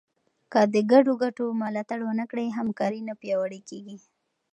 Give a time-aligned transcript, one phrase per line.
[0.51, 3.97] که د ګډو ګټو ملاتړ ونه کړې، همکاري نه پیاوړې کېږي.